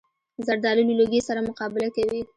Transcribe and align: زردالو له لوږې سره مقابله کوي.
زردالو 0.45 0.87
له 0.87 0.93
لوږې 0.99 1.19
سره 1.27 1.45
مقابله 1.49 1.87
کوي. 1.95 2.21